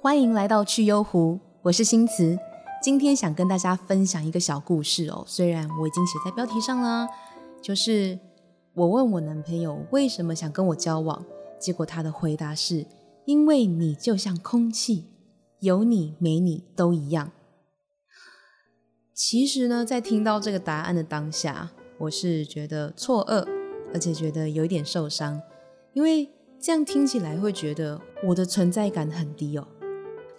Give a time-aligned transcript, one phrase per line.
[0.00, 2.36] 欢迎来到趣幽湖，我是新慈。
[2.82, 7.08] 今天想跟大家分享一个小故事哦，虽然我已经写在标题上了，
[7.62, 8.18] 就是
[8.74, 11.24] 我问我男朋友为什么想跟我交往，
[11.60, 12.86] 结果他的回答是：
[13.24, 15.06] 因为你就像空气，
[15.60, 17.30] 有你没你都一样。
[19.14, 23.46] 其实呢，在听到这个答案的当下，我是觉得错愕，
[23.94, 25.40] 而且觉得有一点受伤，
[25.92, 29.66] 因为这样听起来会觉得我的存在感很低哦。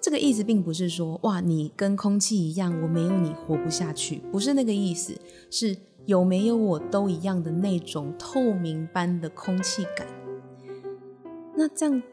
[0.01, 5.17] 这个意思并不是说哇，你跟空气一样，我没有你活不下去，不是那个意思，
[5.49, 10.07] 是有没有我都一样的那种透明般的空气感。
[11.55, 12.03] 那这样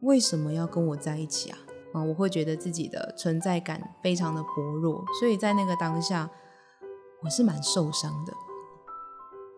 [0.00, 1.58] 为什么要跟我在一起啊？
[1.92, 6.30] 啊，我会觉得自己的存在感非常的薄弱，所以在那个当下，
[7.22, 8.32] 我是蛮受伤的。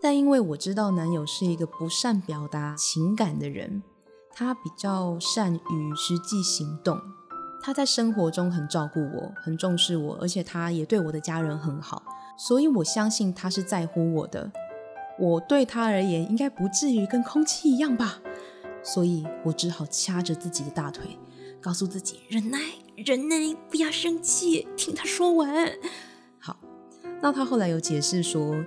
[0.03, 3.83] 但因为我知道男友是一个不善表达情感的人，
[4.33, 6.99] 他比较善于实际行动。
[7.63, 12.03] 他在生活中很照顾我，很重视我，而且他也对我的家人很好，
[12.39, 14.51] 所以我相信他是在乎我的。
[15.19, 18.21] 我对他而言应该不至于跟空气一样吧，
[18.83, 21.19] 所以我只好掐着自己的大腿，
[21.61, 22.59] 告诉自己忍耐，
[22.97, 25.71] 忍耐，不要生气，听他说完。
[26.39, 26.57] 好，
[27.21, 28.65] 那他后来有解释说，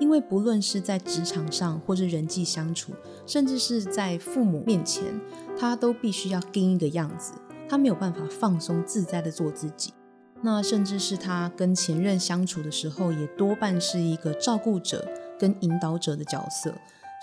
[0.00, 2.92] 因为不论是在职场上，或是人际相处，
[3.26, 5.20] 甚至是在父母面前，
[5.58, 7.32] 他都必须要盯一个样子。
[7.68, 9.94] 他没有办法放松自在的做自己，
[10.42, 16.74] 那甚至是他跟前任相处的时候，也多半是一个照顾者跟引导者的角色，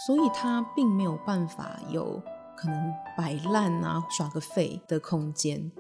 [0.08, 2.22] 所以他并没有办法有
[2.58, 5.72] 可能摆烂啊、耍个废的空间。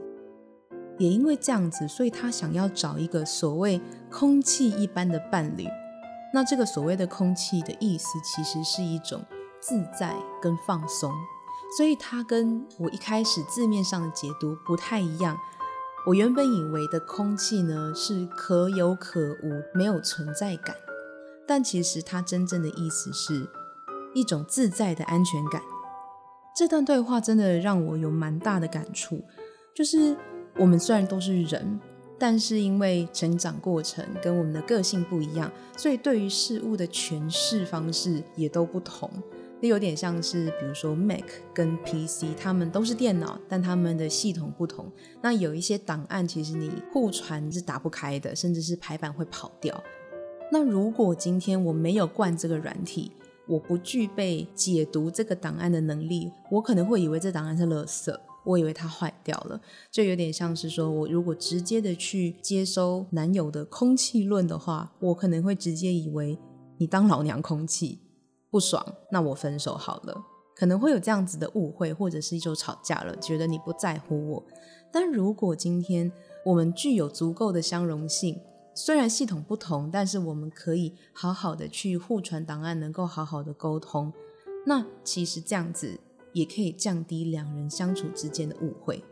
[0.99, 3.81] 也因为这样子，所以他想要找一个所谓
[4.11, 5.65] 空气一般的伴侣。
[6.33, 9.25] 那这个所谓的空气的意思，其实是一种
[9.59, 11.11] 自在跟放松。
[11.77, 15.37] 所以它跟我一开始字面上的解读不太一样。
[16.07, 20.75] 我原本以为的空气呢，是可有可无，没有存在感。
[21.47, 23.47] 但其实它真正的意思是
[24.13, 25.61] 一种自在的安全感。
[26.55, 29.23] 这段对话真的让我有蛮大的感触，
[29.75, 30.17] 就是
[30.57, 31.79] 我们虽然都是人，
[32.21, 39.09] 但是因为成长过程跟我们的个性不一样，所以对于事物的诠释方式也都不同。
[39.59, 44.85] 那有点像是，比如说 Mac 跟 PC，他们都是电脑，但他们的系统不同。
[45.19, 49.83] 那有一些档案，其实你互传是打不开的，甚至是排版会跑掉。
[50.51, 53.11] 那如果今天我没有灌这个软体，
[53.47, 59.59] 我不具备解读这个档案的能力，我可能会以为这档案是垃圾，我以为它坏掉了。
[59.91, 66.37] 就有点像是说，我如果直接的去接收男友的空气论的话，我可能会直接以为
[66.77, 67.99] 你当老娘空气。
[68.49, 70.25] 不爽，那我分手好了。
[70.53, 74.43] 可能会有这样子的误会，或者是一种吵架了，觉得你不在乎我。
[74.91, 76.11] 但如果今天
[76.45, 78.39] 我们具有足够的相容性，
[78.75, 84.11] 虽然系统不同，但是我们可以好好的去互传档案，能够好好的沟通。
[84.65, 85.97] 那其实这样子
[86.33, 89.03] 也可以降低两人相处之间的误会，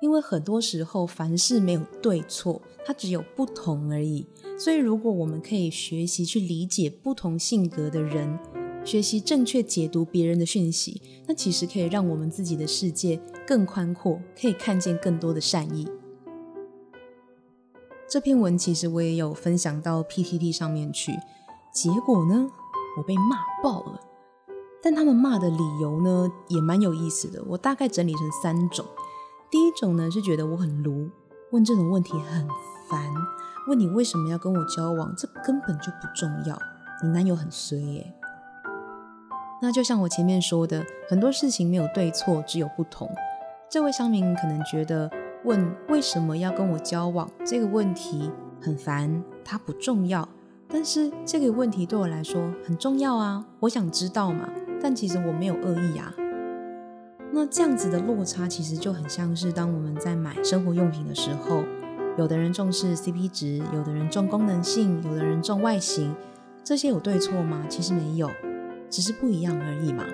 [0.00, 4.26] 因为很多时候凡事没有对错，它只有不同而已。
[4.58, 8.38] 所以如果我们可以学习去理解不同性格的人，
[8.84, 15.88] 学习正确解读别人的讯息，那其实可以让我们自己的世界更宽阔，可以看见更多的善意。
[18.08, 21.12] 这篇文其实我也有分享到 PTT 上面去，
[21.72, 22.50] 结果呢，
[22.98, 24.00] 我被骂爆了。
[24.82, 27.42] 但他们骂的理由呢，也蛮有意思的。
[27.46, 28.84] 我大概整理成三种。
[29.50, 31.08] 第一种呢，是觉得我很卢，
[31.52, 32.48] 问这种问题很
[32.90, 33.00] 烦，
[33.68, 36.58] 问你为什么要跟我交往，这根本就不重要。
[37.02, 38.12] 你男友很衰耶。
[39.60, 43.08] 那就像我前面说的，很多事情没有对错，只有不同。
[43.70, 45.08] 这位乡民可能觉得
[45.44, 50.28] 问为什么要跟我交往这个问题很烦，它不重要。
[50.66, 54.48] 但是这个问题对我来说很重要啊，我想知道嘛。
[54.82, 56.12] 但其实我没有恶意啊。
[57.32, 61.62] 那这样子的落差其实就很像是当我们在买生活用品的时候，
[62.18, 66.14] 有的人重视 CP 值，有的人重功能性，有的人重外形，
[66.62, 67.64] 这些有对错吗？
[67.68, 68.28] 其实没有。
[68.90, 70.04] 只是不一样而已嘛。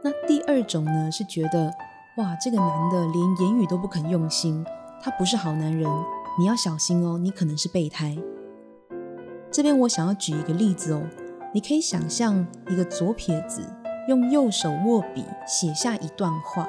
[0.00, 1.72] 那第二种呢，是觉得
[2.18, 4.64] 哇，这个男的连言语都不肯用心，
[5.02, 5.90] 他不是好男人，
[6.38, 8.16] 你要小心哦，你可能是备胎。
[9.50, 11.02] 这边我想要举一个例子哦，
[11.52, 13.62] 你可以想象一个左撇子
[14.06, 16.68] 用右手握笔写下一段话，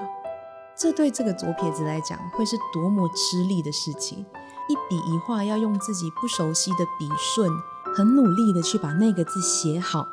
[0.77, 4.25] 这对这个左撇子来讲会是多么吃力的事情，
[4.69, 7.51] 一笔一画要用自己不熟悉的笔顺，
[7.95, 10.05] 很努力的去把那个字写好。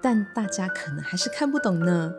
[0.00, 2.12] 但大家可能还是看不懂呢。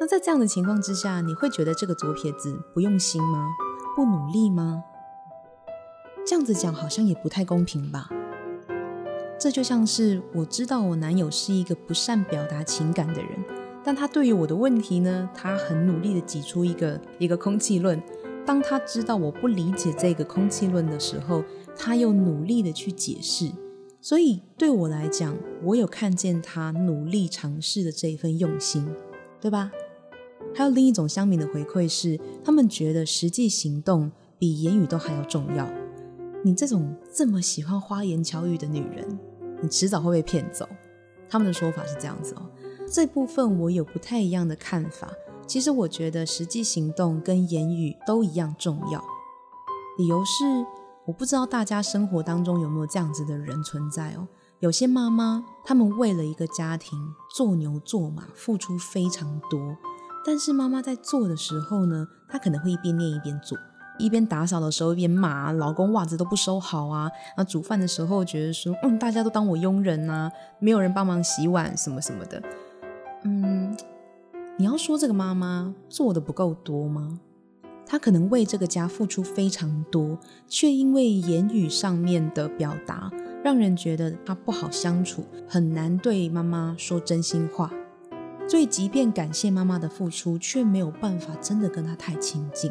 [0.00, 3.48] 那在这样的情况之下，你会觉得这个左撇子不用心吗？
[3.94, 4.82] 不努力吗？
[6.26, 8.08] 这样子讲好像也不太公平吧？
[9.42, 13.28] 这就像是我知道我男友是一个不善表达情感的人，
[13.82, 18.00] 但他对于我的问题呢，他很努力的挤出一个一个空气论。
[18.46, 21.42] 当他知道我不理解这个空气论的时候，
[21.76, 23.50] 他又努力的去解释。
[24.00, 28.88] 所以对我来讲，我有看见他努力尝试的这一份用心，
[29.40, 29.72] 对吧？
[30.54, 35.68] 还有另一种乡民的回馈是，他们觉得实际行动比言语都还要重要。
[36.44, 39.18] 你这种这么喜欢花言巧语的女人，
[39.62, 40.68] 你迟早会被骗走。
[41.30, 42.42] 他们的说法是这样子哦。
[42.86, 45.10] 这部分我有不太一样的看法。
[45.46, 49.02] 其实我觉得实际行动跟言语都一样重要。
[49.98, 50.44] 理由是，
[51.06, 54.28] 我不知道大家生活当中有没有这样子的人存在哦。
[54.60, 56.98] 有些妈妈，他们为了一个家庭
[57.34, 59.76] 做牛做马，付出非常多。
[60.24, 63.58] 但是妈妈在做的时候呢，她可能会一边念一边做，
[64.02, 67.10] 一边打扫的时候一边骂老公袜子都不收好啊。
[67.36, 72.42] 那煮饭的时候觉得说，嗯，大家都当我佣人啊，没有人帮忙洗碗什么什么的。
[73.24, 73.76] 嗯，
[74.58, 77.20] 你要说这个妈妈做的不够多吗？
[77.86, 83.10] 她可能为这个家付出非常多，却因为言语上面的表达，
[83.44, 87.70] 让人觉得她不好相处，很难对妈妈说真心话。
[88.48, 92.70] 所以，即便感谢妈妈的付出，却没有办法真的跟她太亲近。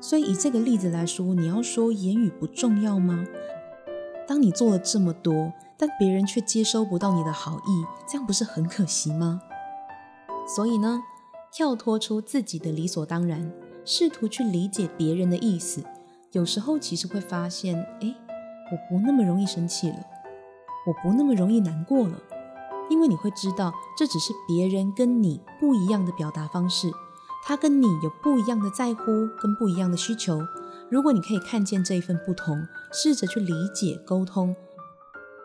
[0.00, 3.24] 所以，以这个例子来说，你要说言语不重要吗？
[4.26, 9.40] 当你做了这么多，但别人却接收不到你的好意，这样不是很可惜吗？
[10.46, 11.02] 所以呢，
[11.52, 13.52] 跳脱出自己的理所当然。
[13.84, 15.82] 试图去理解别人的意思，
[16.32, 18.14] 有时候其实会发现，哎，
[18.70, 19.96] 我不那么容易生气了，
[20.86, 22.20] 我不那么容易难过了，
[22.90, 26.92] 因为你会知道，这只是别人跟你不一样的表达方式，
[27.44, 30.40] 他跟你有不一样的在乎跟不一样的需求。
[30.90, 34.54] 如果你可以看见这一份不同，试着去理解沟通，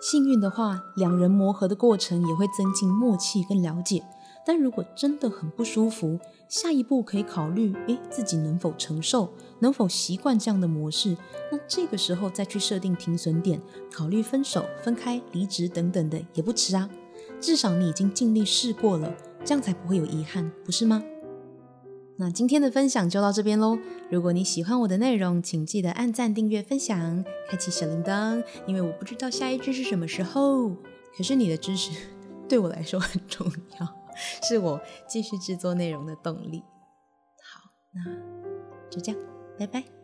[0.02, 4.04] 幸运的话，两人磨合的过程也会增进默契跟了解。
[4.46, 6.20] 但如果真的很不舒服，
[6.50, 11.16] 下一步可以考虑，诶，自己能否承受，能否习惯这样的模式？
[11.50, 16.90] 那这个时候再去设定停损点，考虑分手、分开、离职等等的也不迟啊。
[17.40, 19.14] 至少你已经尽力试过了，
[19.46, 21.02] 这样才不会有遗憾，不是吗？
[22.18, 23.78] 那今天的分享就到这边喽。
[24.10, 30.70] 如果你喜欢我的内容，请记得按赞、订阅、分享，开启小铃铛，因为我不知道下一支是什么时候。
[31.18, 31.92] 可是你的支持
[32.48, 34.04] 对我来说很重要。
[34.48, 36.64] 是我继续制作内容的动力。
[37.42, 39.20] 好，那就这样，
[39.58, 40.03] 拜拜。